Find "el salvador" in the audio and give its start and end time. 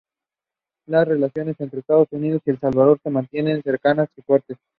2.49-2.99